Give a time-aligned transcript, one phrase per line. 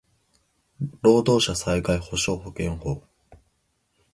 [1.03, 3.03] 労働者災害補償保険法